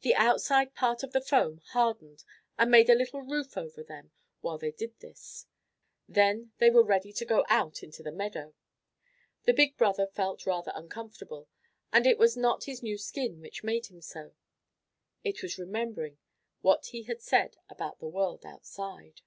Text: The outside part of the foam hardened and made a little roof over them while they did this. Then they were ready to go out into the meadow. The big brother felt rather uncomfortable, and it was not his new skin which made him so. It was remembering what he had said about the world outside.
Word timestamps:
The 0.00 0.14
outside 0.14 0.74
part 0.74 1.02
of 1.02 1.12
the 1.12 1.20
foam 1.20 1.58
hardened 1.72 2.24
and 2.56 2.70
made 2.70 2.88
a 2.88 2.94
little 2.94 3.20
roof 3.20 3.58
over 3.58 3.82
them 3.82 4.10
while 4.40 4.56
they 4.56 4.70
did 4.70 4.98
this. 5.00 5.44
Then 6.08 6.52
they 6.56 6.70
were 6.70 6.82
ready 6.82 7.12
to 7.12 7.26
go 7.26 7.44
out 7.50 7.82
into 7.82 8.02
the 8.02 8.10
meadow. 8.10 8.54
The 9.42 9.52
big 9.52 9.76
brother 9.76 10.06
felt 10.06 10.46
rather 10.46 10.72
uncomfortable, 10.74 11.46
and 11.92 12.06
it 12.06 12.16
was 12.16 12.38
not 12.38 12.64
his 12.64 12.82
new 12.82 12.96
skin 12.96 13.42
which 13.42 13.62
made 13.62 13.88
him 13.88 14.00
so. 14.00 14.32
It 15.24 15.42
was 15.42 15.58
remembering 15.58 16.16
what 16.62 16.86
he 16.86 17.02
had 17.02 17.20
said 17.20 17.58
about 17.68 17.98
the 17.98 18.08
world 18.08 18.46
outside. 18.46 19.20